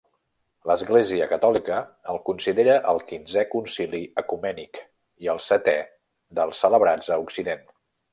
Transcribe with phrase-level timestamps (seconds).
[0.69, 1.75] L'Església catòlica
[2.13, 4.81] el considera el quinzè concili ecumènic,
[5.27, 5.77] i el setè
[6.41, 7.63] dels celebrats a Occident.